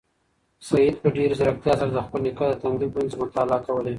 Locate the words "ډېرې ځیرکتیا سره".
1.15-1.89